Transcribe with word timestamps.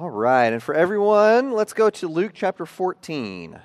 All 0.00 0.10
right, 0.10 0.52
and 0.52 0.60
for 0.60 0.74
everyone, 0.74 1.52
let's 1.52 1.72
go 1.72 1.88
to 1.88 2.08
Luke 2.08 2.32
chapter 2.34 2.66
14. 2.66 3.60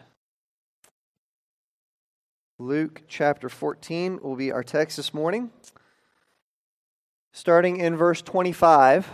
Luke 2.59 3.01
chapter 3.07 3.49
14 3.49 4.19
will 4.21 4.35
be 4.35 4.51
our 4.51 4.61
text 4.61 4.97
this 4.97 5.11
morning. 5.11 5.49
Starting 7.33 7.77
in 7.77 7.97
verse 7.97 8.21
25, 8.21 9.09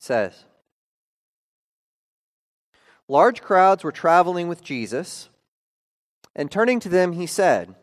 says 0.00 0.46
Large 3.06 3.40
crowds 3.40 3.84
were 3.84 3.92
traveling 3.92 4.48
with 4.48 4.64
Jesus, 4.64 5.28
and 6.34 6.50
turning 6.50 6.80
to 6.80 6.88
them, 6.88 7.12
he 7.12 7.26
said, 7.26 7.76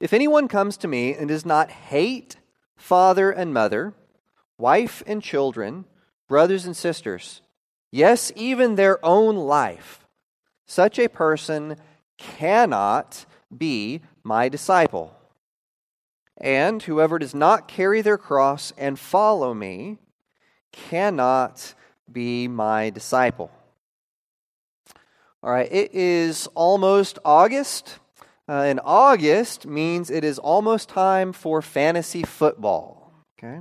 If 0.00 0.14
anyone 0.14 0.48
comes 0.48 0.78
to 0.78 0.88
me 0.88 1.12
and 1.12 1.28
does 1.28 1.44
not 1.44 1.70
hate 1.70 2.36
father 2.74 3.30
and 3.30 3.52
mother, 3.52 3.92
wife 4.58 5.02
and 5.06 5.22
children, 5.22 5.84
brothers 6.28 6.66
and 6.66 6.76
sisters, 6.76 7.40
yes, 7.90 8.32
even 8.36 8.74
their 8.74 9.02
own 9.04 9.36
life, 9.36 10.06
such 10.66 10.98
a 10.98 11.08
person 11.08 11.76
cannot 12.18 13.24
be 13.56 14.02
my 14.22 14.48
disciple. 14.48 15.14
And 16.36 16.82
whoever 16.82 17.18
does 17.18 17.34
not 17.34 17.66
carry 17.66 18.02
their 18.02 18.18
cross 18.18 18.72
and 18.76 18.98
follow 18.98 19.54
me 19.54 19.98
cannot 20.72 21.74
be 22.10 22.46
my 22.46 22.90
disciple. 22.90 23.50
All 25.42 25.50
right, 25.50 25.70
it 25.70 25.94
is 25.94 26.48
almost 26.54 27.18
August. 27.24 27.98
Uh, 28.48 28.62
and 28.62 28.80
August 28.82 29.66
means 29.66 30.10
it 30.10 30.24
is 30.24 30.38
almost 30.38 30.88
time 30.88 31.32
for 31.32 31.60
fantasy 31.60 32.22
football. 32.22 33.12
Okay? 33.38 33.60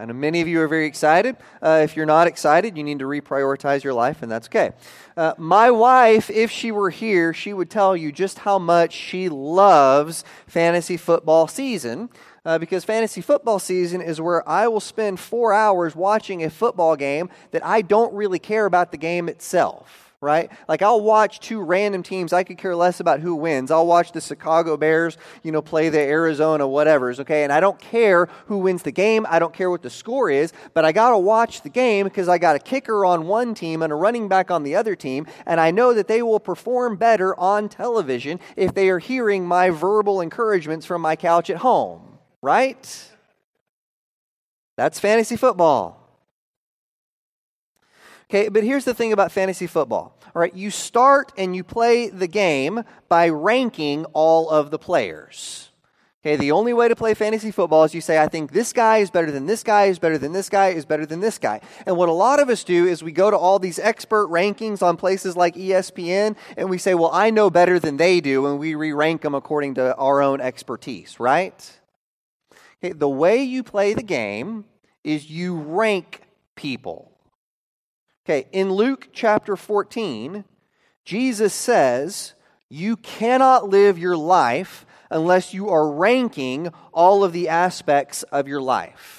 I 0.00 0.04
know 0.04 0.14
many 0.14 0.40
of 0.40 0.46
you 0.46 0.60
are 0.60 0.68
very 0.68 0.86
excited. 0.86 1.36
Uh, 1.60 1.80
if 1.82 1.96
you're 1.96 2.06
not 2.06 2.28
excited, 2.28 2.76
you 2.76 2.84
need 2.84 3.00
to 3.00 3.04
reprioritize 3.04 3.82
your 3.82 3.94
life, 3.94 4.22
and 4.22 4.30
that's 4.30 4.46
okay. 4.46 4.70
Uh, 5.16 5.34
my 5.36 5.72
wife, 5.72 6.30
if 6.30 6.52
she 6.52 6.70
were 6.70 6.90
here, 6.90 7.34
she 7.34 7.52
would 7.52 7.68
tell 7.68 7.96
you 7.96 8.12
just 8.12 8.38
how 8.40 8.60
much 8.60 8.92
she 8.92 9.28
loves 9.28 10.24
fantasy 10.46 10.96
football 10.96 11.48
season. 11.48 12.10
Uh, 12.44 12.58
because 12.58 12.84
fantasy 12.84 13.20
football 13.20 13.58
season 13.58 14.00
is 14.00 14.20
where 14.20 14.48
I 14.48 14.68
will 14.68 14.80
spend 14.80 15.18
four 15.18 15.52
hours 15.52 15.96
watching 15.96 16.44
a 16.44 16.48
football 16.48 16.96
game 16.96 17.28
that 17.50 17.66
I 17.66 17.82
don't 17.82 18.14
really 18.14 18.38
care 18.38 18.64
about 18.64 18.92
the 18.92 18.96
game 18.96 19.28
itself 19.28 20.07
right? 20.20 20.50
Like 20.66 20.82
I'll 20.82 21.00
watch 21.00 21.38
two 21.38 21.60
random 21.60 22.02
teams. 22.02 22.32
I 22.32 22.42
could 22.42 22.58
care 22.58 22.74
less 22.74 22.98
about 22.98 23.20
who 23.20 23.36
wins. 23.36 23.70
I'll 23.70 23.86
watch 23.86 24.10
the 24.10 24.20
Chicago 24.20 24.76
Bears, 24.76 25.16
you 25.44 25.52
know, 25.52 25.62
play 25.62 25.88
the 25.90 26.00
Arizona 26.00 26.66
whatever's, 26.66 27.20
okay? 27.20 27.44
And 27.44 27.52
I 27.52 27.60
don't 27.60 27.78
care 27.78 28.28
who 28.46 28.58
wins 28.58 28.82
the 28.82 28.90
game. 28.90 29.26
I 29.28 29.38
don't 29.38 29.54
care 29.54 29.70
what 29.70 29.82
the 29.82 29.90
score 29.90 30.28
is, 30.28 30.52
but 30.74 30.84
I 30.84 30.90
got 30.90 31.10
to 31.10 31.18
watch 31.18 31.62
the 31.62 31.68
game 31.68 32.04
because 32.04 32.28
I 32.28 32.38
got 32.38 32.56
a 32.56 32.58
kicker 32.58 33.04
on 33.04 33.26
one 33.26 33.54
team 33.54 33.80
and 33.82 33.92
a 33.92 33.96
running 33.96 34.28
back 34.28 34.50
on 34.50 34.64
the 34.64 34.74
other 34.74 34.96
team, 34.96 35.26
and 35.46 35.60
I 35.60 35.70
know 35.70 35.94
that 35.94 36.08
they 36.08 36.22
will 36.22 36.40
perform 36.40 36.96
better 36.96 37.38
on 37.38 37.68
television 37.68 38.40
if 38.56 38.74
they 38.74 38.88
are 38.90 38.98
hearing 38.98 39.46
my 39.46 39.70
verbal 39.70 40.20
encouragements 40.20 40.84
from 40.84 41.00
my 41.00 41.14
couch 41.14 41.48
at 41.48 41.58
home, 41.58 42.18
right? 42.42 43.08
That's 44.76 44.98
fantasy 44.98 45.36
football. 45.36 45.97
Okay, 48.30 48.48
but 48.48 48.62
here's 48.62 48.84
the 48.84 48.92
thing 48.92 49.12
about 49.12 49.32
fantasy 49.32 49.66
football. 49.66 50.14
All 50.34 50.40
right, 50.40 50.54
you 50.54 50.70
start 50.70 51.32
and 51.38 51.56
you 51.56 51.64
play 51.64 52.10
the 52.10 52.26
game 52.26 52.84
by 53.08 53.30
ranking 53.30 54.04
all 54.06 54.50
of 54.50 54.70
the 54.70 54.78
players. 54.78 55.70
Okay, 56.20 56.36
the 56.36 56.52
only 56.52 56.74
way 56.74 56.88
to 56.88 56.96
play 56.96 57.14
fantasy 57.14 57.50
football 57.50 57.84
is 57.84 57.94
you 57.94 58.02
say, 58.02 58.18
I 58.18 58.28
think 58.28 58.52
this 58.52 58.74
guy 58.74 58.98
is 58.98 59.10
better 59.10 59.30
than 59.30 59.46
this 59.46 59.62
guy, 59.62 59.84
is 59.84 59.98
better 59.98 60.18
than 60.18 60.32
this 60.32 60.50
guy, 60.50 60.68
is 60.68 60.84
better 60.84 61.06
than 61.06 61.20
this 61.20 61.38
guy. 61.38 61.60
And 61.86 61.96
what 61.96 62.10
a 62.10 62.12
lot 62.12 62.38
of 62.38 62.50
us 62.50 62.64
do 62.64 62.86
is 62.86 63.02
we 63.02 63.12
go 63.12 63.30
to 63.30 63.36
all 63.36 63.58
these 63.58 63.78
expert 63.78 64.28
rankings 64.28 64.82
on 64.82 64.98
places 64.98 65.36
like 65.36 65.54
ESPN 65.54 66.36
and 66.56 66.68
we 66.68 66.76
say, 66.76 66.94
well, 66.94 67.10
I 67.12 67.30
know 67.30 67.48
better 67.48 67.78
than 67.78 67.96
they 67.96 68.20
do, 68.20 68.46
and 68.46 68.58
we 68.58 68.74
re 68.74 68.92
rank 68.92 69.22
them 69.22 69.34
according 69.34 69.74
to 69.76 69.96
our 69.96 70.20
own 70.20 70.42
expertise, 70.42 71.18
right? 71.18 71.80
Okay, 72.84 72.92
the 72.92 73.08
way 73.08 73.42
you 73.42 73.62
play 73.62 73.94
the 73.94 74.02
game 74.02 74.66
is 75.04 75.30
you 75.30 75.56
rank 75.56 76.22
people. 76.56 77.12
Okay, 78.30 78.46
in 78.52 78.70
Luke 78.70 79.08
chapter 79.14 79.56
14, 79.56 80.44
Jesus 81.02 81.54
says, 81.54 82.34
You 82.68 82.98
cannot 82.98 83.70
live 83.70 83.98
your 83.98 84.18
life 84.18 84.84
unless 85.10 85.54
you 85.54 85.70
are 85.70 85.90
ranking 85.90 86.68
all 86.92 87.24
of 87.24 87.32
the 87.32 87.48
aspects 87.48 88.24
of 88.24 88.46
your 88.46 88.60
life. 88.60 89.17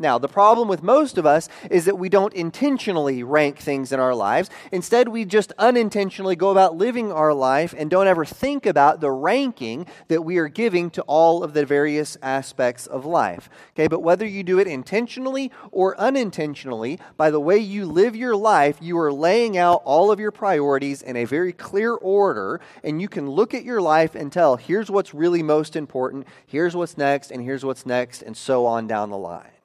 Now, 0.00 0.16
the 0.16 0.28
problem 0.28 0.66
with 0.66 0.82
most 0.82 1.18
of 1.18 1.26
us 1.26 1.50
is 1.70 1.84
that 1.84 1.98
we 1.98 2.08
don't 2.08 2.32
intentionally 2.32 3.22
rank 3.22 3.58
things 3.58 3.92
in 3.92 4.00
our 4.00 4.14
lives. 4.14 4.48
Instead, 4.72 5.08
we 5.08 5.26
just 5.26 5.52
unintentionally 5.58 6.36
go 6.36 6.48
about 6.48 6.74
living 6.74 7.12
our 7.12 7.34
life 7.34 7.74
and 7.76 7.90
don't 7.90 8.06
ever 8.06 8.24
think 8.24 8.64
about 8.64 9.02
the 9.02 9.10
ranking 9.10 9.86
that 10.08 10.22
we 10.22 10.38
are 10.38 10.48
giving 10.48 10.88
to 10.92 11.02
all 11.02 11.44
of 11.44 11.52
the 11.52 11.66
various 11.66 12.16
aspects 12.22 12.86
of 12.86 13.04
life. 13.04 13.50
Okay, 13.74 13.88
but 13.88 14.02
whether 14.02 14.24
you 14.24 14.42
do 14.42 14.58
it 14.58 14.66
intentionally 14.66 15.52
or 15.70 16.00
unintentionally, 16.00 16.98
by 17.18 17.30
the 17.30 17.38
way 17.38 17.58
you 17.58 17.84
live 17.84 18.16
your 18.16 18.34
life, 18.34 18.78
you 18.80 18.98
are 18.98 19.12
laying 19.12 19.58
out 19.58 19.82
all 19.84 20.10
of 20.10 20.18
your 20.18 20.30
priorities 20.30 21.02
in 21.02 21.14
a 21.14 21.26
very 21.26 21.52
clear 21.52 21.92
order, 21.92 22.58
and 22.82 23.02
you 23.02 23.08
can 23.08 23.28
look 23.28 23.52
at 23.52 23.64
your 23.64 23.82
life 23.82 24.14
and 24.14 24.32
tell 24.32 24.56
here's 24.56 24.90
what's 24.90 25.12
really 25.12 25.42
most 25.42 25.76
important, 25.76 26.26
here's 26.46 26.74
what's 26.74 26.96
next, 26.96 27.30
and 27.30 27.42
here's 27.42 27.66
what's 27.66 27.84
next, 27.84 28.22
and 28.22 28.34
so 28.34 28.64
on 28.64 28.86
down 28.86 29.10
the 29.10 29.18
line. 29.18 29.59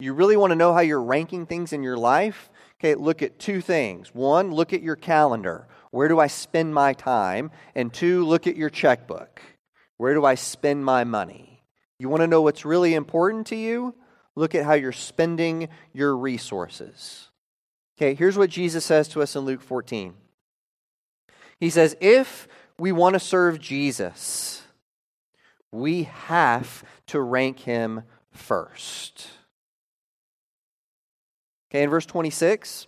You 0.00 0.12
really 0.12 0.36
want 0.36 0.52
to 0.52 0.56
know 0.56 0.72
how 0.72 0.80
you're 0.80 1.02
ranking 1.02 1.46
things 1.46 1.72
in 1.72 1.82
your 1.82 1.96
life? 1.96 2.50
Okay, 2.78 2.94
look 2.94 3.22
at 3.22 3.40
two 3.40 3.60
things. 3.60 4.14
One, 4.14 4.52
look 4.52 4.72
at 4.72 4.82
your 4.82 4.94
calendar. 4.94 5.66
Where 5.90 6.06
do 6.06 6.20
I 6.20 6.28
spend 6.28 6.72
my 6.72 6.92
time? 6.92 7.50
And 7.74 7.92
two, 7.92 8.24
look 8.24 8.46
at 8.46 8.56
your 8.56 8.70
checkbook. 8.70 9.42
Where 9.96 10.14
do 10.14 10.24
I 10.24 10.36
spend 10.36 10.84
my 10.84 11.02
money? 11.02 11.64
You 11.98 12.08
want 12.08 12.20
to 12.20 12.28
know 12.28 12.42
what's 12.42 12.64
really 12.64 12.94
important 12.94 13.48
to 13.48 13.56
you? 13.56 13.94
Look 14.36 14.54
at 14.54 14.64
how 14.64 14.74
you're 14.74 14.92
spending 14.92 15.68
your 15.92 16.16
resources. 16.16 17.28
Okay, 17.96 18.14
here's 18.14 18.38
what 18.38 18.50
Jesus 18.50 18.84
says 18.84 19.08
to 19.08 19.22
us 19.22 19.34
in 19.34 19.42
Luke 19.42 19.62
14. 19.62 20.14
He 21.58 21.70
says, 21.70 21.96
If 22.00 22.46
we 22.78 22.92
want 22.92 23.14
to 23.14 23.20
serve 23.20 23.58
Jesus, 23.58 24.62
we 25.72 26.04
have 26.04 26.84
to 27.08 27.20
rank 27.20 27.58
him 27.58 28.04
first. 28.30 29.26
Okay, 31.70 31.82
in 31.82 31.90
verse 31.90 32.06
26, 32.06 32.86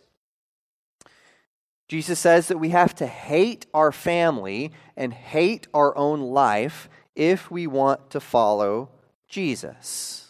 Jesus 1.88 2.18
says 2.18 2.48
that 2.48 2.58
we 2.58 2.70
have 2.70 2.94
to 2.94 3.06
hate 3.06 3.66
our 3.74 3.92
family 3.92 4.72
and 4.96 5.12
hate 5.12 5.66
our 5.74 5.96
own 5.96 6.20
life 6.20 6.88
if 7.14 7.50
we 7.50 7.66
want 7.66 8.10
to 8.10 8.20
follow 8.20 8.88
Jesus. 9.28 10.28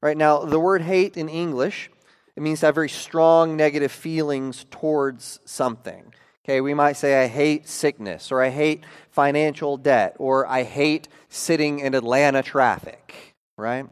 Right 0.00 0.16
now, 0.16 0.40
the 0.40 0.58
word 0.58 0.82
hate 0.82 1.16
in 1.16 1.28
English, 1.28 1.90
it 2.34 2.42
means 2.42 2.60
to 2.60 2.66
have 2.66 2.74
very 2.74 2.88
strong 2.88 3.56
negative 3.56 3.92
feelings 3.92 4.64
towards 4.70 5.40
something. 5.44 6.14
Okay, 6.44 6.60
we 6.62 6.72
might 6.72 6.94
say, 6.94 7.22
I 7.22 7.26
hate 7.26 7.68
sickness, 7.68 8.32
or 8.32 8.42
I 8.42 8.48
hate 8.48 8.82
financial 9.10 9.76
debt, 9.76 10.16
or 10.18 10.46
I 10.46 10.62
hate 10.62 11.06
sitting 11.28 11.80
in 11.80 11.94
Atlanta 11.94 12.42
traffic, 12.42 13.34
right? 13.58 13.86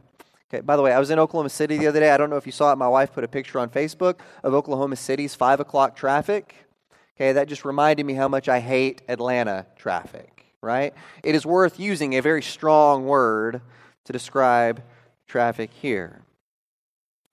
Okay, 0.50 0.62
by 0.62 0.76
the 0.76 0.82
way, 0.82 0.92
I 0.92 0.98
was 0.98 1.10
in 1.10 1.18
Oklahoma 1.18 1.50
City 1.50 1.76
the 1.76 1.88
other 1.88 2.00
day. 2.00 2.10
I 2.10 2.16
don't 2.16 2.30
know 2.30 2.36
if 2.36 2.46
you 2.46 2.52
saw 2.52 2.72
it. 2.72 2.76
My 2.76 2.88
wife 2.88 3.12
put 3.12 3.22
a 3.22 3.28
picture 3.28 3.58
on 3.58 3.68
Facebook 3.68 4.20
of 4.42 4.54
Oklahoma 4.54 4.96
City's 4.96 5.34
5 5.34 5.60
o'clock 5.60 5.94
traffic. 5.94 6.54
Okay, 7.16 7.32
that 7.32 7.48
just 7.48 7.66
reminded 7.66 8.06
me 8.06 8.14
how 8.14 8.28
much 8.28 8.48
I 8.48 8.60
hate 8.60 9.02
Atlanta 9.08 9.66
traffic, 9.76 10.46
right? 10.62 10.94
It 11.22 11.34
is 11.34 11.44
worth 11.44 11.78
using 11.78 12.14
a 12.14 12.22
very 12.22 12.42
strong 12.42 13.04
word 13.04 13.60
to 14.06 14.12
describe 14.12 14.82
traffic 15.26 15.70
here. 15.70 16.22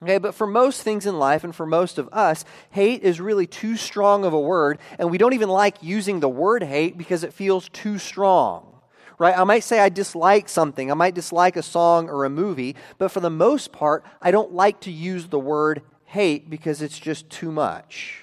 Okay, 0.02 0.18
but 0.18 0.34
for 0.34 0.46
most 0.46 0.82
things 0.82 1.06
in 1.06 1.18
life 1.18 1.42
and 1.42 1.56
for 1.56 1.64
most 1.64 1.96
of 1.96 2.10
us, 2.12 2.44
hate 2.68 3.02
is 3.02 3.18
really 3.18 3.46
too 3.46 3.78
strong 3.78 4.26
of 4.26 4.34
a 4.34 4.40
word, 4.40 4.78
and 4.98 5.10
we 5.10 5.16
don't 5.16 5.32
even 5.32 5.48
like 5.48 5.82
using 5.82 6.20
the 6.20 6.28
word 6.28 6.62
hate 6.62 6.98
because 6.98 7.24
it 7.24 7.32
feels 7.32 7.70
too 7.70 7.96
strong 7.96 8.75
right? 9.18 9.36
I 9.36 9.44
might 9.44 9.64
say 9.64 9.80
I 9.80 9.88
dislike 9.88 10.48
something. 10.48 10.90
I 10.90 10.94
might 10.94 11.14
dislike 11.14 11.56
a 11.56 11.62
song 11.62 12.08
or 12.08 12.24
a 12.24 12.30
movie, 12.30 12.76
but 12.98 13.10
for 13.10 13.20
the 13.20 13.30
most 13.30 13.72
part, 13.72 14.04
I 14.20 14.30
don't 14.30 14.52
like 14.52 14.80
to 14.80 14.90
use 14.90 15.26
the 15.26 15.38
word 15.38 15.82
hate 16.04 16.48
because 16.50 16.82
it's 16.82 16.98
just 16.98 17.28
too 17.30 17.50
much. 17.50 18.22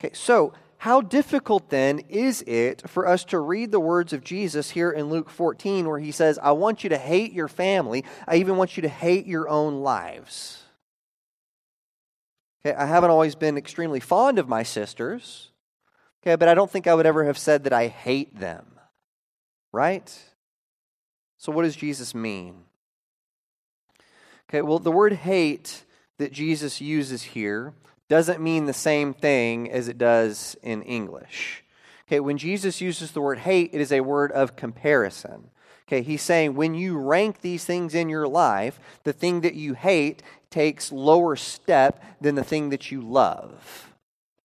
Okay, 0.00 0.14
so 0.14 0.52
how 0.78 1.02
difficult 1.02 1.68
then 1.68 1.98
is 2.08 2.42
it 2.42 2.88
for 2.88 3.06
us 3.06 3.24
to 3.24 3.38
read 3.38 3.70
the 3.70 3.80
words 3.80 4.14
of 4.14 4.24
Jesus 4.24 4.70
here 4.70 4.90
in 4.90 5.10
Luke 5.10 5.28
14 5.28 5.86
where 5.86 5.98
he 5.98 6.10
says, 6.10 6.38
I 6.42 6.52
want 6.52 6.82
you 6.82 6.90
to 6.90 6.98
hate 6.98 7.32
your 7.32 7.48
family. 7.48 8.04
I 8.26 8.36
even 8.36 8.56
want 8.56 8.76
you 8.76 8.82
to 8.82 8.88
hate 8.88 9.26
your 9.26 9.48
own 9.48 9.82
lives. 9.82 10.62
Okay, 12.64 12.74
I 12.74 12.86
haven't 12.86 13.10
always 13.10 13.34
been 13.34 13.58
extremely 13.58 14.00
fond 14.00 14.38
of 14.38 14.48
my 14.48 14.62
sisters. 14.62 15.50
Okay, 16.22 16.36
but 16.36 16.48
I 16.48 16.54
don't 16.54 16.70
think 16.70 16.86
I 16.86 16.94
would 16.94 17.06
ever 17.06 17.24
have 17.24 17.38
said 17.38 17.64
that 17.64 17.72
I 17.72 17.88
hate 17.88 18.38
them 18.38 18.79
right? 19.72 20.16
So, 21.38 21.52
what 21.52 21.62
does 21.62 21.76
Jesus 21.76 22.14
mean? 22.14 22.64
Okay, 24.48 24.62
well, 24.62 24.78
the 24.78 24.90
word 24.90 25.12
hate 25.12 25.84
that 26.18 26.32
Jesus 26.32 26.80
uses 26.80 27.22
here 27.22 27.72
doesn't 28.08 28.42
mean 28.42 28.66
the 28.66 28.72
same 28.72 29.14
thing 29.14 29.70
as 29.70 29.88
it 29.88 29.96
does 29.96 30.56
in 30.62 30.82
English. 30.82 31.62
Okay, 32.08 32.18
when 32.20 32.38
Jesus 32.38 32.80
uses 32.80 33.12
the 33.12 33.20
word 33.20 33.38
hate, 33.38 33.70
it 33.72 33.80
is 33.80 33.92
a 33.92 34.00
word 34.00 34.32
of 34.32 34.56
comparison. 34.56 35.50
Okay, 35.86 36.02
he's 36.02 36.22
saying 36.22 36.54
when 36.54 36.74
you 36.74 36.98
rank 36.98 37.40
these 37.40 37.64
things 37.64 37.94
in 37.94 38.08
your 38.08 38.26
life, 38.26 38.80
the 39.04 39.12
thing 39.12 39.40
that 39.42 39.54
you 39.54 39.74
hate 39.74 40.22
takes 40.50 40.92
lower 40.92 41.36
step 41.36 42.02
than 42.20 42.34
the 42.34 42.44
thing 42.44 42.70
that 42.70 42.90
you 42.90 43.00
love. 43.00 43.89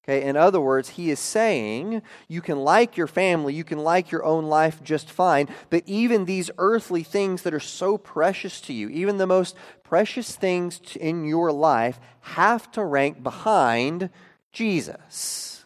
Okay, 0.07 0.21
in 0.21 0.37
other 0.37 0.61
words, 0.61 0.89
he 0.89 1.09
is 1.09 1.19
saying 1.19 2.03
you 2.27 2.39
can 2.39 2.59
like 2.59 2.95
your 2.95 3.07
family, 3.07 3.55
you 3.55 3.63
can 3.63 3.79
like 3.79 4.11
your 4.11 4.23
own 4.23 4.45
life 4.45 4.83
just 4.83 5.09
fine, 5.09 5.49
but 5.71 5.81
even 5.87 6.25
these 6.25 6.51
earthly 6.59 7.01
things 7.01 7.41
that 7.41 7.55
are 7.55 7.59
so 7.59 7.97
precious 7.97 8.61
to 8.61 8.73
you, 8.73 8.87
even 8.89 9.17
the 9.17 9.25
most 9.25 9.55
precious 9.83 10.35
things 10.35 10.79
in 10.95 11.25
your 11.25 11.51
life, 11.51 11.99
have 12.21 12.71
to 12.73 12.83
rank 12.83 13.23
behind 13.23 14.11
Jesus. 14.53 15.65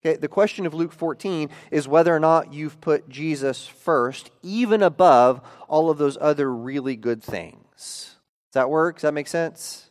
Okay, 0.00 0.16
the 0.16 0.28
question 0.28 0.64
of 0.64 0.72
Luke 0.72 0.92
14 0.92 1.50
is 1.70 1.86
whether 1.86 2.16
or 2.16 2.20
not 2.20 2.54
you've 2.54 2.80
put 2.80 3.10
Jesus 3.10 3.66
first, 3.66 4.30
even 4.42 4.82
above 4.82 5.42
all 5.68 5.90
of 5.90 5.98
those 5.98 6.16
other 6.18 6.50
really 6.50 6.96
good 6.96 7.22
things. 7.22 7.66
Does 7.76 8.54
that 8.54 8.70
work? 8.70 8.96
Does 8.96 9.02
that 9.02 9.12
make 9.12 9.28
sense? 9.28 9.90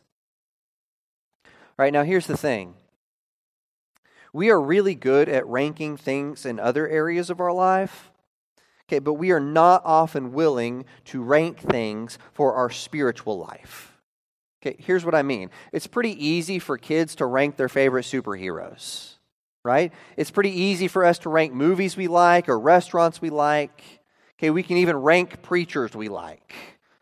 All 1.44 1.52
right, 1.84 1.92
now 1.92 2.02
here's 2.02 2.26
the 2.26 2.36
thing 2.36 2.74
we 4.32 4.50
are 4.50 4.60
really 4.60 4.94
good 4.94 5.28
at 5.28 5.46
ranking 5.46 5.96
things 5.96 6.44
in 6.44 6.60
other 6.60 6.88
areas 6.88 7.30
of 7.30 7.40
our 7.40 7.52
life. 7.52 8.10
Okay, 8.88 8.98
but 9.00 9.14
we 9.14 9.32
are 9.32 9.40
not 9.40 9.82
often 9.84 10.32
willing 10.32 10.86
to 11.06 11.22
rank 11.22 11.58
things 11.58 12.18
for 12.32 12.54
our 12.54 12.70
spiritual 12.70 13.38
life. 13.38 13.98
Okay, 14.62 14.76
here's 14.78 15.04
what 15.04 15.14
I 15.14 15.22
mean. 15.22 15.50
It's 15.72 15.86
pretty 15.86 16.26
easy 16.26 16.58
for 16.58 16.78
kids 16.78 17.14
to 17.16 17.26
rank 17.26 17.56
their 17.56 17.68
favorite 17.68 18.06
superheroes, 18.06 19.14
right? 19.62 19.92
It's 20.16 20.30
pretty 20.30 20.50
easy 20.50 20.88
for 20.88 21.04
us 21.04 21.18
to 21.20 21.28
rank 21.28 21.52
movies 21.52 21.96
we 21.96 22.08
like 22.08 22.48
or 22.48 22.58
restaurants 22.58 23.20
we 23.20 23.30
like. 23.30 23.82
Okay, 24.38 24.50
we 24.50 24.62
can 24.62 24.78
even 24.78 24.96
rank 24.96 25.42
preachers 25.42 25.94
we 25.94 26.08
like. 26.08 26.54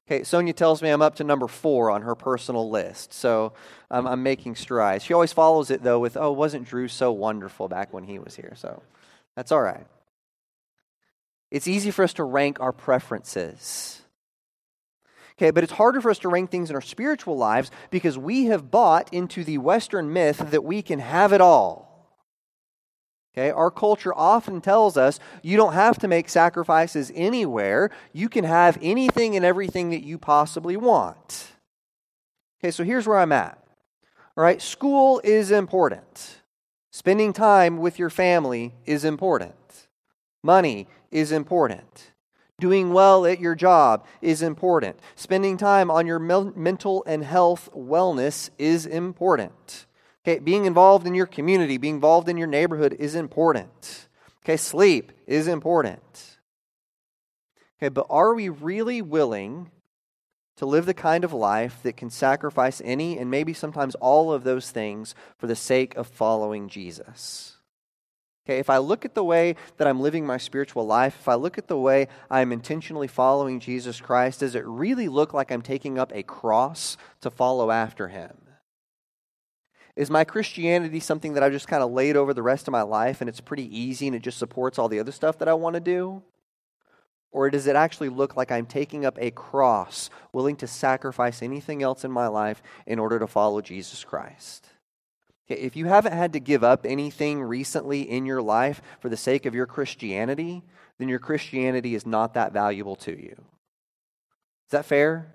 Okay, 0.09 0.23
Sonia 0.23 0.53
tells 0.53 0.83
me 0.83 0.91
I'm 0.91 1.03
up 1.03 1.17
to 1.17 1.25
number 1.25 1.49
four 1.49 1.91
on 1.91 2.03
her 2.03 2.15
personal 2.15 2.71
list, 2.71 3.13
so 3.13 3.55
um, 3.91 4.07
I'm 4.07 4.23
making 4.23 4.55
strides. 4.55 5.03
She 5.03 5.13
always 5.13 5.33
follows 5.33 5.71
it, 5.71 5.83
though, 5.83 5.99
with, 5.99 6.17
oh, 6.17 6.31
wasn't 6.31 6.69
Drew 6.69 6.87
so 6.87 7.11
wonderful 7.11 7.67
back 7.67 7.93
when 7.93 8.05
he 8.05 8.21
was 8.21 8.37
here? 8.37 8.53
So 8.55 8.83
that's 9.35 9.51
all 9.51 9.63
right. 9.63 9.87
It's 11.51 11.67
easy 11.67 11.91
for 11.91 12.05
us 12.05 12.13
to 12.15 12.25
rank 12.25 12.61
our 12.61 12.73
preferences. 12.73 14.03
Okay, 15.39 15.51
but 15.51 15.65
it's 15.65 15.73
harder 15.73 16.01
for 16.01 16.11
us 16.11 16.19
to 16.21 16.29
rank 16.29 16.51
things 16.51 16.71
in 16.71 16.77
our 16.77 16.83
spiritual 16.83 17.37
lives 17.37 17.71
because 17.91 18.17
we 18.17 18.47
have 18.47 18.71
bought 18.71 19.13
into 19.13 19.43
the 19.43 19.59
Western 19.59 20.13
myth 20.13 20.39
that 20.51 20.65
we 20.65 20.83
can 20.83 21.01
have 21.01 21.33
it 21.33 21.41
all. 21.41 21.86
Okay, 23.37 23.51
our 23.51 23.71
culture 23.71 24.15
often 24.15 24.63
tells 24.63 24.97
us 24.97 25.21
you 25.43 25.59
don't 25.59 25.75
have 25.75 25.99
to 25.99 26.09
make 26.09 26.31
sacrifices 26.31 27.13
anywhere. 27.15 27.91
You 28.15 28.31
can 28.31 28.45
have 28.45 28.79
anything 28.81 29.37
and 29.37 29.45
everything 29.45 29.91
that 29.91 30.03
you 30.03 30.17
possibly 30.17 30.77
want. 30.77 31.49
Okay, 32.59 32.71
so 32.71 32.83
here's 32.83 33.07
where 33.07 33.19
I'm 33.19 33.33
at. 33.33 33.63
All 34.37 34.45
right, 34.45 34.63
school 34.63 35.21
is 35.23 35.51
important. 35.51 36.41
Spending 36.91 37.35
time 37.35 37.77
with 37.77 37.99
your 37.99 38.09
family 38.09 38.75
is 38.87 39.05
important. 39.05 39.89
Money 40.43 40.89
is 41.11 41.31
important. 41.31 42.13
Doing 42.59 42.95
well 42.95 43.27
at 43.27 43.39
your 43.39 43.55
job 43.55 44.07
is 44.23 44.41
important. 44.41 44.99
Spending 45.15 45.59
time 45.59 45.91
on 45.91 46.07
your 46.07 46.19
mental 46.19 47.05
and 47.07 47.23
health 47.23 47.69
wellness 47.77 48.49
is 48.57 48.87
important. 48.87 49.85
Okay, 50.27 50.41
being 50.41 50.65
involved 50.65 51.07
in 51.07 51.15
your 51.15 51.27
community, 51.27 51.79
being 51.79 51.95
involved 51.95 52.29
in 52.29 52.37
your 52.37 52.49
neighborhood 52.49 52.97
is 52.99 53.15
important. 53.15 54.09
Okay, 54.45 54.57
sleep 54.57 55.13
is 55.25 55.47
important. 55.47 56.39
Okay, 57.79 57.91
but 57.91 58.07
are 58.11 58.35
we 58.35 58.49
really 58.49 59.01
willing 59.01 59.71
to 60.57 60.67
live 60.67 60.85
the 60.85 60.95
kind 60.95 61.23
of 61.23 61.33
life 61.33 61.81
that 61.85 61.97
can 61.97 62.11
sacrifice 62.11 62.83
any 62.85 63.17
and 63.17 63.31
maybe 63.31 63.53
sometimes 63.53 63.95
all 63.97 64.33
of 64.33 64.43
those 64.43 64.73
things 64.73 65.15
for 65.39 65.47
the 65.47 65.55
sake 65.55 65.95
of 65.95 66.09
following 66.09 66.69
Jesus? 66.69 67.59
Okay, 68.45 68.59
if 68.59 68.69
I 68.69 68.79
look 68.79 69.05
at 69.05 69.15
the 69.15 69.23
way 69.23 69.55
that 69.77 69.87
I'm 69.87 70.01
living 70.01 70.27
my 70.27 70.39
spiritual 70.39 70.87
life, 70.87 71.19
if 71.21 71.29
I 71.29 71.35
look 71.35 71.57
at 71.57 71.69
the 71.69 71.79
way 71.79 72.09
I'm 72.29 72.51
intentionally 72.51 73.09
following 73.09 73.61
Jesus 73.61 74.01
Christ, 74.01 74.41
does 74.41 74.57
it 74.57 74.67
really 74.67 75.07
look 75.07 75.33
like 75.33 75.53
I'm 75.53 75.63
taking 75.63 76.01
up 76.01 76.11
a 76.13 76.25
cross 76.25 76.97
to 77.21 77.31
follow 77.31 77.71
after 77.71 78.09
him? 78.09 78.37
Is 79.97 80.11
my 80.11 80.25
Christianity 80.25 81.01
something 81.01 81.33
that 81.33 81.43
I've 81.43 81.53
just 81.53 81.69
kind 81.69 81.83
of 81.83 81.91
laid 81.91 82.17
over 82.17 82.35
the 82.35 82.43
rest 82.43 82.69
of 82.69 82.73
my 82.73 82.83
life 82.83 83.23
and 83.23 83.31
it's 83.31 83.41
pretty 83.41 83.77
easy 83.77 84.07
and 84.07 84.15
it 84.15 84.23
just 84.23 84.39
supports 84.39 84.79
all 84.79 84.89
the 84.89 85.01
other 85.01 85.13
stuff 85.13 85.39
that 85.39 85.49
I 85.49 85.55
want 85.55 85.75
to 85.75 85.81
do? 85.81 86.23
Or 87.33 87.51
does 87.51 87.67
it 87.67 87.77
actually 87.77 88.11
look 88.11 88.37
like 88.37 88.53
I'm 88.53 88.67
taking 88.67 89.05
up 89.05 89.19
a 89.19 89.31
cross, 89.31 90.11
willing 90.33 90.57
to 90.57 90.67
sacrifice 90.67 91.43
anything 91.43 91.83
else 91.83 92.05
in 92.05 92.11
my 92.11 92.29
life 92.29 92.63
in 92.87 92.99
order 92.99 93.19
to 93.19 93.27
follow 93.27 93.61
Jesus 93.63 94.05
Christ? 94.05 94.67
If 95.49 95.77
you 95.77 95.87
haven't 95.87 96.13
had 96.13 96.33
to 96.33 96.41
give 96.41 96.65
up 96.65 96.85
anything 96.85 97.43
recently 97.43 98.03
in 98.03 98.27
your 98.27 98.43
life 98.43 98.83
for 99.01 99.09
the 99.09 99.17
sake 99.17 99.47
of 99.47 99.55
your 99.55 99.67
Christianity, 99.67 100.63
then 100.99 101.09
your 101.09 101.19
Christianity 101.19 101.95
is 101.95 102.05
not 102.05 102.35
that 102.35 102.53
valuable 102.53 102.97
to 102.97 103.13
you. 103.13 103.37
Is 104.67 104.73
that 104.73 104.87
fair? 104.87 105.35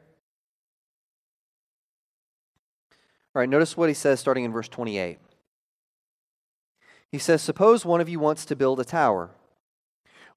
All 3.33 3.39
right, 3.39 3.49
notice 3.49 3.77
what 3.77 3.89
he 3.89 3.95
says 3.95 4.19
starting 4.19 4.43
in 4.43 4.51
verse 4.51 4.67
28. 4.67 5.17
He 7.11 7.17
says, 7.17 7.41
Suppose 7.41 7.85
one 7.85 8.01
of 8.01 8.09
you 8.09 8.19
wants 8.19 8.45
to 8.45 8.55
build 8.55 8.79
a 8.79 8.85
tower. 8.85 9.31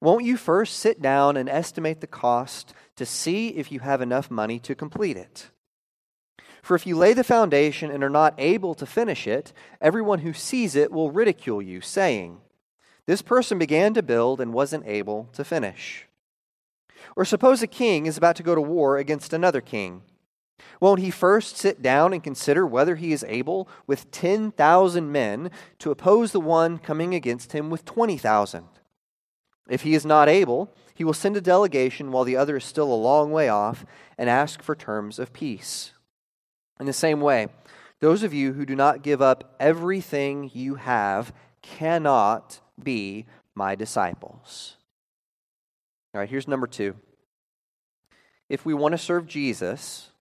Won't 0.01 0.25
you 0.25 0.37
first 0.37 0.77
sit 0.77 1.01
down 1.01 1.37
and 1.37 1.49
estimate 1.49 2.01
the 2.01 2.07
cost 2.07 2.73
to 2.95 3.05
see 3.05 3.49
if 3.49 3.71
you 3.71 3.79
have 3.79 4.01
enough 4.01 4.29
money 4.29 4.59
to 4.59 4.75
complete 4.75 5.17
it? 5.17 5.49
For 6.61 6.75
if 6.75 6.87
you 6.87 6.97
lay 6.97 7.13
the 7.13 7.23
foundation 7.23 7.91
and 7.91 8.03
are 8.03 8.09
not 8.09 8.33
able 8.37 8.73
to 8.75 8.85
finish 8.85 9.27
it, 9.27 9.53
everyone 9.79 10.19
who 10.19 10.33
sees 10.33 10.75
it 10.75 10.91
will 10.91 11.11
ridicule 11.11 11.61
you, 11.61 11.79
saying, 11.79 12.41
This 13.05 13.21
person 13.21 13.57
began 13.57 13.93
to 13.93 14.03
build 14.03 14.41
and 14.41 14.53
wasn't 14.53 14.87
able 14.87 15.29
to 15.33 15.43
finish. 15.43 16.07
Or 17.15 17.23
suppose 17.23 17.61
a 17.61 17.67
king 17.67 18.05
is 18.05 18.17
about 18.17 18.35
to 18.37 18.43
go 18.43 18.55
to 18.55 18.61
war 18.61 18.97
against 18.97 19.31
another 19.31 19.61
king. 19.61 20.01
Won't 20.79 20.99
he 20.99 21.11
first 21.11 21.57
sit 21.57 21.81
down 21.81 22.13
and 22.13 22.23
consider 22.23 22.65
whether 22.65 22.95
he 22.95 23.13
is 23.13 23.25
able, 23.27 23.67
with 23.87 24.11
10,000 24.11 25.11
men, 25.11 25.51
to 25.79 25.91
oppose 25.91 26.31
the 26.31 26.39
one 26.39 26.77
coming 26.77 27.13
against 27.13 27.51
him 27.53 27.69
with 27.69 27.85
20,000? 27.85 28.65
If 29.67 29.81
he 29.81 29.95
is 29.95 30.05
not 30.05 30.29
able, 30.29 30.73
he 30.93 31.03
will 31.03 31.13
send 31.13 31.35
a 31.35 31.41
delegation 31.41 32.11
while 32.11 32.23
the 32.23 32.37
other 32.37 32.57
is 32.57 32.63
still 32.63 32.91
a 32.91 32.95
long 32.95 33.31
way 33.31 33.49
off 33.49 33.85
and 34.17 34.29
ask 34.29 34.61
for 34.61 34.75
terms 34.75 35.19
of 35.19 35.33
peace. 35.33 35.91
In 36.79 36.85
the 36.85 36.93
same 36.93 37.21
way, 37.21 37.47
those 37.99 38.23
of 38.23 38.33
you 38.33 38.53
who 38.53 38.65
do 38.65 38.75
not 38.75 39.01
give 39.01 39.21
up 39.21 39.55
everything 39.59 40.51
you 40.53 40.75
have 40.75 41.33
cannot 41.61 42.59
be 42.81 43.25
my 43.55 43.75
disciples. 43.75 44.77
All 46.13 46.19
right, 46.19 46.29
here's 46.29 46.47
number 46.47 46.67
two. 46.67 46.95
If 48.47 48.65
we 48.65 48.73
want 48.73 48.91
to 48.91 48.97
serve 48.97 49.25
Jesus, 49.25 50.11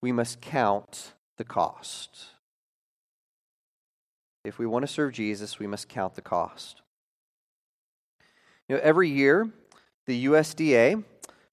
we 0.00 0.12
must 0.12 0.40
count 0.40 1.12
the 1.36 1.44
cost. 1.44 2.26
If 4.44 4.58
we 4.58 4.66
want 4.66 4.84
to 4.84 4.92
serve 4.92 5.12
Jesus, 5.12 5.58
we 5.58 5.66
must 5.66 5.88
count 5.88 6.14
the 6.14 6.22
cost. 6.22 6.82
You 8.68 8.76
know, 8.76 8.82
every 8.82 9.08
year, 9.08 9.50
the 10.06 10.26
USDA 10.26 11.04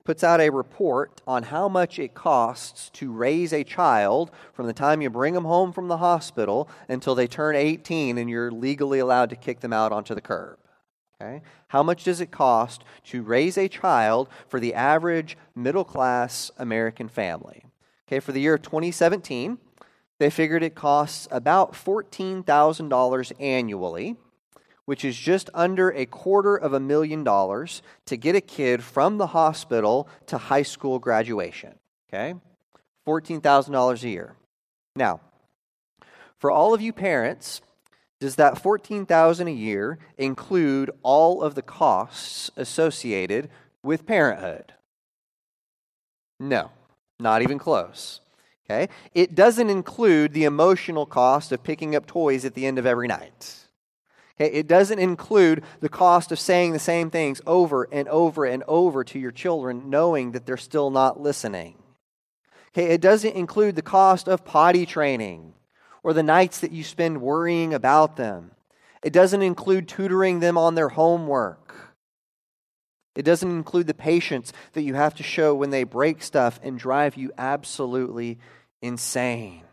puts 0.03 0.23
out 0.23 0.39
a 0.39 0.51
report 0.51 1.21
on 1.25 1.43
how 1.43 1.67
much 1.67 1.97
it 1.97 2.13
costs 2.13 2.89
to 2.91 3.11
raise 3.11 3.51
a 3.51 3.63
child 3.63 4.31
from 4.53 4.67
the 4.67 4.73
time 4.73 5.01
you 5.01 5.09
bring 5.09 5.33
them 5.33 5.45
home 5.45 5.73
from 5.73 5.87
the 5.87 5.97
hospital 5.97 6.69
until 6.87 7.15
they 7.15 7.27
turn 7.27 7.55
18 7.55 8.17
and 8.17 8.29
you're 8.29 8.51
legally 8.51 8.99
allowed 8.99 9.31
to 9.31 9.35
kick 9.35 9.61
them 9.61 9.73
out 9.73 9.91
onto 9.91 10.13
the 10.13 10.21
curb. 10.21 10.59
Okay? 11.19 11.41
How 11.69 11.81
much 11.81 12.03
does 12.03 12.21
it 12.21 12.31
cost 12.31 12.83
to 13.05 13.23
raise 13.23 13.57
a 13.57 13.67
child 13.67 14.29
for 14.47 14.59
the 14.59 14.73
average 14.73 15.37
middle 15.55 15.83
class 15.83 16.51
American 16.57 17.07
family? 17.07 17.65
Okay, 18.07 18.19
for 18.19 18.31
the 18.31 18.41
year 18.41 18.55
of 18.55 18.61
2017, 18.61 19.57
they 20.19 20.29
figured 20.29 20.63
it 20.63 20.75
costs 20.75 21.27
about 21.31 21.73
$14,000 21.73 23.31
annually, 23.39 24.15
which 24.85 25.03
is 25.03 25.17
just 25.17 25.49
under 25.53 25.89
a 25.89 26.05
quarter 26.05 26.55
of 26.55 26.73
a 26.73 26.79
million 26.79 27.23
dollars 27.23 27.81
to 28.05 28.15
get 28.15 28.35
a 28.35 28.41
kid 28.41 28.83
from 28.83 29.17
the 29.17 29.27
hospital 29.27 30.07
to 30.27 30.37
high 30.37 30.61
school 30.61 30.99
graduation. 30.99 31.73
Okay? 32.07 32.35
$14,000 33.07 34.03
a 34.03 34.09
year. 34.09 34.35
Now, 34.95 35.21
for 36.37 36.51
all 36.51 36.73
of 36.73 36.81
you 36.81 36.93
parents, 36.93 37.61
does 38.19 38.35
that 38.35 38.61
14,000 38.61 39.47
a 39.47 39.51
year 39.51 39.97
include 40.17 40.91
all 41.01 41.41
of 41.41 41.55
the 41.55 41.61
costs 41.61 42.49
associated 42.55 43.49
with 43.83 44.05
parenthood? 44.05 44.73
No. 46.39 46.71
Not 47.19 47.41
even 47.41 47.57
close. 47.59 48.21
Okay? 48.65 48.89
It 49.13 49.35
doesn't 49.35 49.69
include 49.69 50.33
the 50.33 50.45
emotional 50.45 51.05
cost 51.05 51.51
of 51.51 51.63
picking 51.63 51.95
up 51.95 52.05
toys 52.05 52.45
at 52.45 52.55
the 52.55 52.65
end 52.65 52.79
of 52.79 52.85
every 52.85 53.07
night. 53.07 53.67
Okay? 54.39 54.51
It 54.51 54.67
doesn't 54.67 54.99
include 54.99 55.63
the 55.79 55.89
cost 55.89 56.31
of 56.31 56.39
saying 56.39 56.73
the 56.73 56.79
same 56.79 57.09
things 57.09 57.41
over 57.45 57.87
and 57.91 58.07
over 58.09 58.45
and 58.45 58.63
over 58.67 59.03
to 59.03 59.19
your 59.19 59.31
children, 59.31 59.89
knowing 59.89 60.31
that 60.31 60.45
they're 60.45 60.57
still 60.57 60.89
not 60.89 61.21
listening. 61.21 61.75
Okay? 62.73 62.87
It 62.87 63.01
doesn't 63.01 63.35
include 63.35 63.75
the 63.75 63.81
cost 63.81 64.27
of 64.27 64.43
potty 64.43 64.85
training 64.85 65.53
or 66.03 66.13
the 66.13 66.23
nights 66.23 66.59
that 66.59 66.71
you 66.71 66.83
spend 66.83 67.21
worrying 67.21 67.73
about 67.73 68.15
them. 68.15 68.51
It 69.03 69.13
doesn't 69.13 69.41
include 69.41 69.87
tutoring 69.87 70.39
them 70.39 70.57
on 70.57 70.75
their 70.75 70.89
homework. 70.89 71.64
It 73.15 73.23
doesn't 73.23 73.49
include 73.49 73.87
the 73.87 73.93
patience 73.93 74.51
that 74.73 74.83
you 74.83 74.93
have 74.93 75.15
to 75.15 75.23
show 75.23 75.55
when 75.55 75.69
they 75.69 75.83
break 75.83 76.21
stuff 76.21 76.59
and 76.61 76.77
drive 76.77 77.15
you 77.15 77.31
absolutely 77.37 78.39
insane. 78.81 79.63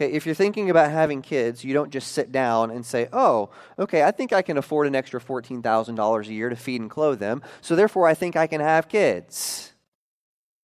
Okay, 0.00 0.12
if 0.12 0.24
you're 0.24 0.34
thinking 0.34 0.70
about 0.70 0.90
having 0.90 1.20
kids, 1.20 1.62
you 1.62 1.74
don't 1.74 1.90
just 1.90 2.12
sit 2.12 2.32
down 2.32 2.70
and 2.70 2.86
say, 2.86 3.08
oh, 3.12 3.50
okay, 3.78 4.02
I 4.02 4.10
think 4.10 4.32
I 4.32 4.40
can 4.40 4.56
afford 4.56 4.86
an 4.86 4.94
extra 4.94 5.20
$14,000 5.20 6.26
a 6.26 6.32
year 6.32 6.48
to 6.48 6.56
feed 6.56 6.80
and 6.80 6.90
clothe 6.90 7.18
them, 7.18 7.42
so 7.60 7.76
therefore 7.76 8.06
I 8.06 8.14
think 8.14 8.34
I 8.34 8.46
can 8.46 8.62
have 8.62 8.88
kids. 8.88 9.72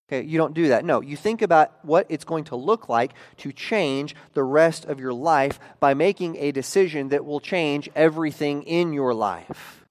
Okay, 0.09 0.25
you 0.25 0.39
don't 0.39 0.55
do 0.55 0.69
that. 0.69 0.85
No, 0.85 1.03
you 1.03 1.17
think 1.17 1.43
about 1.43 1.85
what 1.85 2.07
it's 2.09 2.25
going 2.25 2.45
to 2.45 2.57
look 2.57 2.89
like 2.89 3.13
to 3.39 3.53
change 3.53 4.15
the 4.35 4.45
rest 4.45 4.85
of 4.85 5.01
your 5.01 5.13
life 5.13 5.59
by 5.81 5.95
making 5.95 6.37
a 6.37 6.53
decision 6.53 7.09
that 7.09 7.25
will 7.25 7.41
change 7.41 7.91
everything 7.95 8.63
in 8.63 8.93
your 8.93 9.13
life. 9.13 9.86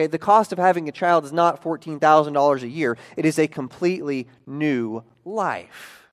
Okay, 0.00 0.06
the 0.06 0.18
cost 0.18 0.50
of 0.50 0.58
having 0.58 0.88
a 0.88 0.92
child 0.92 1.26
is 1.26 1.32
not 1.32 1.62
$14,000 1.62 2.62
a 2.62 2.68
year, 2.68 2.96
it 3.18 3.26
is 3.26 3.38
a 3.38 3.46
completely 3.46 4.28
new 4.46 5.04
life. 5.26 6.08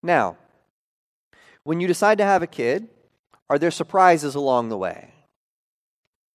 Now, 0.00 0.36
when 1.64 1.80
you 1.80 1.88
decide 1.88 2.18
to 2.18 2.24
have 2.24 2.40
a 2.40 2.46
kid, 2.46 2.86
are 3.50 3.58
there 3.58 3.72
surprises 3.72 4.36
along 4.36 4.68
the 4.68 4.76
way? 4.76 5.12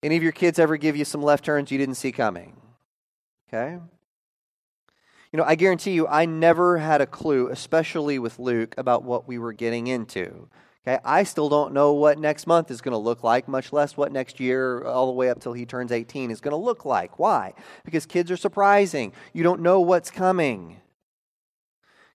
Any 0.03 0.17
of 0.17 0.23
your 0.23 0.33
kids 0.33 0.59
ever 0.59 0.75
give 0.75 0.97
you 0.97 1.05
some 1.05 1.23
left 1.23 1.45
turns 1.45 1.71
you 1.71 1.77
didn't 1.77 1.95
see 1.95 2.11
coming? 2.11 2.57
Okay? 3.47 3.79
You 5.31 5.37
know, 5.37 5.45
I 5.45 5.55
guarantee 5.55 5.91
you, 5.91 6.07
I 6.07 6.25
never 6.25 6.77
had 6.77 6.99
a 6.99 7.07
clue, 7.07 7.47
especially 7.47 8.19
with 8.19 8.37
Luke, 8.37 8.75
about 8.77 9.03
what 9.03 9.29
we 9.29 9.37
were 9.37 9.53
getting 9.53 9.87
into. 9.87 10.49
Okay, 10.85 10.99
I 11.05 11.23
still 11.23 11.47
don't 11.47 11.73
know 11.73 11.93
what 11.93 12.19
next 12.19 12.45
month 12.45 12.69
is 12.69 12.81
going 12.81 12.91
to 12.91 12.97
look 12.97 13.23
like, 13.23 13.47
much 13.47 13.71
less 13.71 13.95
what 13.95 14.11
next 14.11 14.41
year, 14.41 14.83
all 14.83 15.05
the 15.05 15.13
way 15.13 15.29
up 15.29 15.39
till 15.39 15.53
he 15.53 15.65
turns 15.65 15.93
18, 15.93 16.29
is 16.29 16.41
going 16.41 16.51
to 16.51 16.57
look 16.57 16.83
like. 16.83 17.19
Why? 17.19 17.53
Because 17.85 18.05
kids 18.05 18.29
are 18.29 18.37
surprising. 18.37 19.13
You 19.31 19.43
don't 19.43 19.61
know 19.61 19.79
what's 19.79 20.11
coming. 20.11 20.81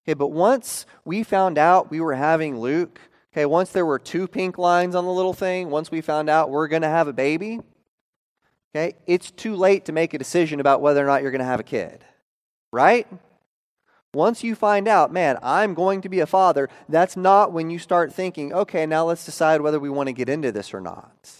Okay, 0.04 0.12
but 0.12 0.28
once 0.28 0.84
we 1.06 1.22
found 1.22 1.56
out 1.56 1.90
we 1.90 2.00
were 2.00 2.14
having 2.14 2.58
Luke, 2.58 3.00
okay, 3.32 3.46
once 3.46 3.70
there 3.70 3.86
were 3.86 3.98
two 3.98 4.28
pink 4.28 4.58
lines 4.58 4.94
on 4.94 5.06
the 5.06 5.12
little 5.12 5.32
thing, 5.32 5.70
once 5.70 5.90
we 5.90 6.02
found 6.02 6.28
out 6.28 6.50
we're 6.50 6.68
going 6.68 6.82
to 6.82 6.88
have 6.88 7.08
a 7.08 7.12
baby, 7.14 7.60
okay, 8.74 8.96
it's 9.06 9.30
too 9.30 9.56
late 9.56 9.86
to 9.86 9.92
make 9.92 10.12
a 10.12 10.18
decision 10.18 10.60
about 10.60 10.82
whether 10.82 11.02
or 11.02 11.06
not 11.06 11.22
you're 11.22 11.30
going 11.30 11.38
to 11.38 11.46
have 11.46 11.60
a 11.60 11.64
kid. 11.64 12.04
Right? 12.70 13.06
Once 14.14 14.42
you 14.42 14.54
find 14.54 14.88
out, 14.88 15.12
man, 15.12 15.38
I'm 15.42 15.74
going 15.74 16.00
to 16.00 16.08
be 16.08 16.20
a 16.20 16.26
father, 16.26 16.68
that's 16.88 17.16
not 17.16 17.52
when 17.52 17.68
you 17.68 17.78
start 17.78 18.12
thinking, 18.12 18.52
okay, 18.52 18.86
now 18.86 19.04
let's 19.04 19.26
decide 19.26 19.60
whether 19.60 19.78
we 19.78 19.90
want 19.90 20.06
to 20.06 20.14
get 20.14 20.30
into 20.30 20.50
this 20.50 20.72
or 20.72 20.80
not. 20.80 21.30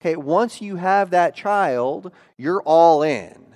Okay, 0.00 0.16
once 0.16 0.60
you 0.60 0.76
have 0.76 1.10
that 1.10 1.34
child, 1.34 2.12
you're 2.36 2.62
all 2.62 3.02
in. 3.02 3.46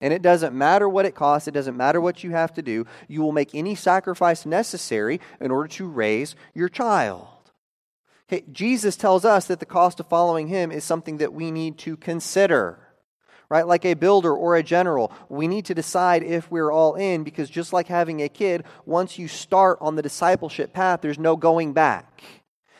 And 0.00 0.14
it 0.14 0.22
doesn't 0.22 0.56
matter 0.56 0.88
what 0.88 1.04
it 1.04 1.14
costs, 1.14 1.46
it 1.46 1.52
doesn't 1.52 1.76
matter 1.76 2.00
what 2.00 2.24
you 2.24 2.30
have 2.30 2.54
to 2.54 2.62
do. 2.62 2.86
You 3.06 3.20
will 3.20 3.32
make 3.32 3.54
any 3.54 3.74
sacrifice 3.74 4.46
necessary 4.46 5.20
in 5.40 5.50
order 5.50 5.68
to 5.68 5.86
raise 5.86 6.34
your 6.54 6.70
child. 6.70 7.26
Okay, 8.28 8.44
Jesus 8.50 8.96
tells 8.96 9.26
us 9.26 9.46
that 9.46 9.60
the 9.60 9.66
cost 9.66 10.00
of 10.00 10.08
following 10.08 10.48
him 10.48 10.72
is 10.72 10.84
something 10.84 11.18
that 11.18 11.34
we 11.34 11.50
need 11.50 11.76
to 11.78 11.98
consider 11.98 12.78
right? 13.50 13.66
Like 13.66 13.84
a 13.84 13.94
builder 13.94 14.32
or 14.32 14.56
a 14.56 14.62
general, 14.62 15.12
we 15.28 15.48
need 15.48 15.66
to 15.66 15.74
decide 15.74 16.22
if 16.22 16.50
we're 16.50 16.70
all 16.70 16.94
in 16.94 17.24
because 17.24 17.50
just 17.50 17.72
like 17.72 17.88
having 17.88 18.22
a 18.22 18.28
kid, 18.28 18.64
once 18.86 19.18
you 19.18 19.28
start 19.28 19.76
on 19.80 19.96
the 19.96 20.02
discipleship 20.02 20.72
path, 20.72 21.00
there's 21.02 21.18
no 21.18 21.36
going 21.36 21.72
back. 21.72 22.22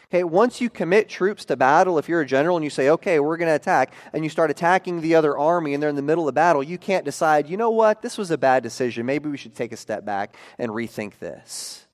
Okay, 0.06 0.24
once 0.24 0.60
you 0.60 0.70
commit 0.70 1.08
troops 1.08 1.44
to 1.44 1.56
battle, 1.56 1.96
if 1.96 2.08
you're 2.08 2.22
a 2.22 2.26
general 2.26 2.56
and 2.56 2.64
you 2.64 2.70
say, 2.70 2.88
okay, 2.88 3.20
we're 3.20 3.36
going 3.36 3.48
to 3.48 3.54
attack, 3.54 3.92
and 4.12 4.24
you 4.24 4.30
start 4.30 4.50
attacking 4.50 5.00
the 5.00 5.14
other 5.14 5.38
army 5.38 5.72
and 5.72 5.80
they're 5.80 5.90
in 5.90 5.94
the 5.94 6.02
middle 6.02 6.28
of 6.28 6.34
battle, 6.34 6.64
you 6.64 6.78
can't 6.78 7.04
decide, 7.04 7.48
you 7.48 7.56
know 7.56 7.70
what, 7.70 8.02
this 8.02 8.18
was 8.18 8.32
a 8.32 8.38
bad 8.38 8.64
decision. 8.64 9.06
Maybe 9.06 9.28
we 9.28 9.36
should 9.36 9.54
take 9.54 9.70
a 9.70 9.76
step 9.76 10.04
back 10.04 10.34
and 10.58 10.72
rethink 10.72 11.20
this. 11.20 11.86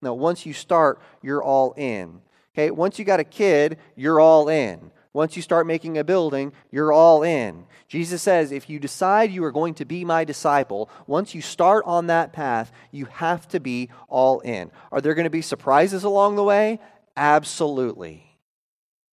No, 0.00 0.14
once 0.14 0.46
you 0.46 0.52
start, 0.52 1.00
you're 1.22 1.42
all 1.42 1.72
in. 1.76 2.20
Okay, 2.54 2.70
once 2.70 3.00
you 3.00 3.04
got 3.04 3.18
a 3.18 3.24
kid, 3.24 3.78
you're 3.96 4.20
all 4.20 4.48
in. 4.48 4.92
Once 5.12 5.34
you 5.34 5.42
start 5.42 5.66
making 5.66 5.98
a 5.98 6.04
building, 6.04 6.52
you're 6.70 6.92
all 6.92 7.22
in. 7.22 7.66
Jesus 7.88 8.22
says, 8.22 8.52
if 8.52 8.70
you 8.70 8.78
decide 8.78 9.32
you 9.32 9.42
are 9.44 9.50
going 9.50 9.74
to 9.74 9.84
be 9.84 10.04
my 10.04 10.24
disciple, 10.24 10.88
once 11.06 11.34
you 11.34 11.42
start 11.42 11.84
on 11.84 12.06
that 12.06 12.32
path, 12.32 12.70
you 12.92 13.06
have 13.06 13.48
to 13.48 13.58
be 13.58 13.88
all 14.08 14.38
in. 14.40 14.70
Are 14.92 15.00
there 15.00 15.14
going 15.14 15.24
to 15.24 15.30
be 15.30 15.42
surprises 15.42 16.04
along 16.04 16.36
the 16.36 16.44
way? 16.44 16.78
Absolutely. 17.16 18.24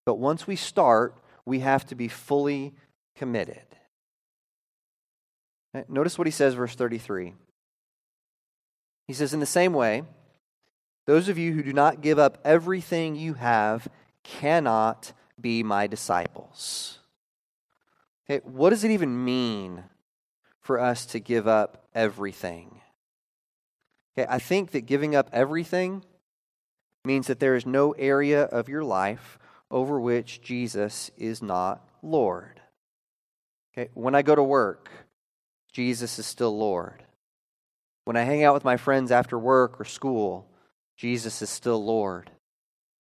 But 0.06 0.20
once 0.20 0.46
we 0.46 0.56
start, 0.56 1.16
we 1.46 1.60
have 1.60 1.86
to 1.88 1.96
be 1.96 2.08
fully 2.08 2.74
committed. 3.16 3.66
Eh, 5.74 5.84
notice 5.90 6.18
what 6.18 6.28
he 6.28 6.32
says, 6.32 6.54
verse 6.54 6.76
33. 6.76 7.34
He 9.08 9.14
says, 9.14 9.34
In 9.34 9.40
the 9.40 9.46
same 9.46 9.74
way, 9.74 10.04
those 11.08 11.28
of 11.28 11.38
you 11.38 11.54
who 11.54 11.64
do 11.64 11.74
not 11.74 12.02
give 12.02 12.20
up 12.20 12.38
everything 12.46 13.16
you 13.16 13.34
have 13.34 13.88
cannot 14.24 15.14
be 15.40 15.64
my 15.64 15.88
disciples. 15.88 17.00
Okay, 18.30 18.44
what 18.46 18.72
does 18.72 18.84
it 18.84 18.92
even 18.92 19.24
mean 19.24 19.84
for 20.60 20.80
us 20.80 21.06
to 21.08 21.20
give 21.20 21.48
up 21.48 21.88
everything? 21.96 22.82
Okay, 24.18 24.28
I 24.30 24.40
think 24.40 24.72
that 24.72 24.82
giving 24.82 25.16
up 25.16 25.30
everything 25.32 26.04
means 27.06 27.28
that 27.28 27.40
there 27.40 27.56
is 27.56 27.66
no 27.66 27.92
area 27.94 28.44
of 28.44 28.68
your 28.68 28.84
life 28.84 29.40
over 29.72 30.00
which 30.00 30.42
Jesus 30.42 31.12
is 31.18 31.42
not 31.42 31.88
Lord. 32.02 32.62
Okay, 33.74 33.90
when 33.94 34.16
I 34.16 34.24
go 34.24 34.36
to 34.36 34.44
work, 34.44 34.90
Jesus 35.72 36.20
is 36.20 36.26
still 36.26 36.58
Lord. 36.58 37.04
When 38.06 38.18
I 38.18 38.24
hang 38.24 38.44
out 38.44 38.54
with 38.54 38.66
my 38.66 38.78
friends 38.78 39.12
after 39.12 39.38
work 39.38 39.80
or 39.80 39.86
school, 39.86 40.50
Jesus 40.96 41.42
is 41.42 41.50
still 41.50 41.84
Lord. 41.84 42.32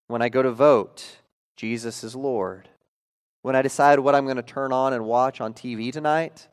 When 0.07 0.21
I 0.21 0.29
go 0.29 0.41
to 0.41 0.51
vote, 0.51 1.17
Jesus 1.57 2.03
is 2.03 2.15
Lord. 2.15 2.69
When 3.41 3.55
I 3.55 3.61
decide 3.61 3.99
what 3.99 4.15
I'm 4.15 4.25
going 4.25 4.37
to 4.37 4.43
turn 4.43 4.71
on 4.71 4.93
and 4.93 5.05
watch 5.05 5.41
on 5.41 5.53
TV 5.53 5.91
tonight, 5.91 6.47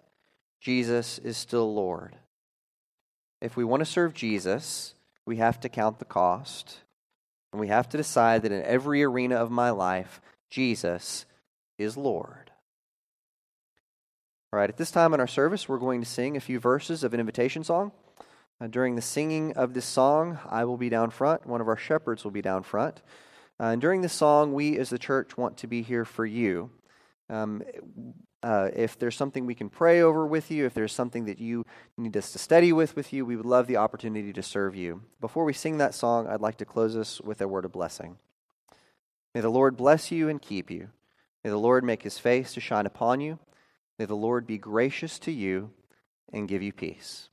Jesus 0.61 1.18
is 1.18 1.37
still 1.37 1.73
Lord. 1.73 2.16
If 3.40 3.56
we 3.56 3.64
want 3.64 3.80
to 3.80 3.84
serve 3.84 4.14
Jesus, 4.14 4.94
we 5.26 5.37
have 5.37 5.61
to 5.61 5.68
count 5.68 5.99
the 5.99 6.04
cost. 6.04 6.78
And 7.52 7.61
we 7.61 7.68
have 7.68 7.88
to 7.90 7.96
decide 7.96 8.42
that 8.42 8.52
in 8.52 8.62
every 8.64 9.04
arena 9.04 9.37
of 9.37 9.50
my 9.50 9.70
life, 9.70 10.20
Jesus 10.50 11.26
is 11.78 11.96
Lord. 11.96 12.50
All 14.52 14.58
right, 14.58 14.70
at 14.70 14.76
this 14.76 14.90
time 14.90 15.12
in 15.12 15.20
our 15.20 15.26
service, 15.26 15.68
we're 15.68 15.78
going 15.78 16.00
to 16.00 16.06
sing 16.06 16.37
a 16.37 16.40
few 16.40 16.58
verses 16.58 17.04
of 17.04 17.12
an 17.12 17.20
invitation 17.20 17.62
song. 17.62 17.92
Uh, 18.61 18.68
during 18.68 18.94
the 18.94 19.02
singing 19.02 19.52
of 19.56 19.75
this 19.75 19.84
song, 19.84 20.38
I 20.49 20.64
will 20.64 20.76
be 20.76 20.88
down 20.88 21.11
front. 21.11 21.44
One 21.44 21.61
of 21.61 21.68
our 21.68 21.76
shepherds 21.76 22.25
will 22.25 22.30
be 22.30 22.42
down 22.42 22.62
front. 22.62 23.02
Uh, 23.61 23.64
and 23.64 23.80
during 23.80 24.02
this 24.02 24.12
song, 24.12 24.52
we 24.52 24.78
as 24.78 24.90
the 24.90 24.99
church 24.99 25.37
want 25.37 25.56
to 25.58 25.66
be 25.66 25.82
here 25.82 26.04
for 26.04 26.26
you. 26.26 26.70
Um, 27.30 27.62
uh, 28.42 28.68
if 28.75 28.99
there's 28.99 29.16
something 29.16 29.46
we 29.46 29.54
can 29.54 29.70
pray 29.70 30.02
over 30.02 30.26
with 30.26 30.50
you, 30.50 30.66
if 30.66 30.75
there's 30.75 30.92
something 30.92 31.25
that 31.25 31.38
you 31.38 31.64
need 31.96 32.16
us 32.16 32.32
to 32.32 32.38
study 32.38 32.73
with 32.73 32.94
with 32.94 33.12
you, 33.12 33.25
we 33.25 33.37
would 33.37 33.46
love 33.46 33.66
the 33.66 33.78
opportunity 33.78 34.32
to 34.34 34.42
serve 34.42 34.76
you. 34.76 35.02
Before 35.20 35.44
we 35.44 35.54
sing 35.54 35.78
that 35.78 35.94
song, 35.94 36.26
I'd 36.26 36.42
like 36.42 36.58
to 36.58 36.66
close 36.66 36.94
us 36.94 37.20
with 37.23 37.40
a 37.40 37.49
word 37.49 37.64
of 37.64 37.73
blessing. 37.73 38.18
May 39.34 39.40
the 39.40 39.49
Lord 39.49 39.76
bless 39.76 40.11
you 40.11 40.28
and 40.28 40.42
keep 40.42 40.70
you. 40.70 40.90
May 41.42 41.50
the 41.50 41.56
Lord 41.56 41.84
make 41.84 42.02
his 42.02 42.18
face 42.18 42.52
to 42.54 42.61
shine 42.61 42.87
upon 42.87 43.20
you. 43.20 43.38
May 43.99 44.04
the 44.04 44.14
Lord 44.14 44.46
be 44.46 44.58
gracious 44.58 45.18
to 45.20 45.32
you 45.32 45.70
and 46.32 46.49
give 46.49 46.62
you 46.62 46.73
peace. 46.73 47.30